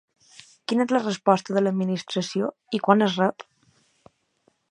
[0.71, 3.49] Quina és la resposta de l'Administració i quan es rep?